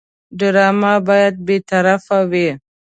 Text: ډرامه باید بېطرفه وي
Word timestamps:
ډرامه 0.39 0.93
باید 1.07 1.33
بېطرفه 1.47 2.17
وي 2.31 2.49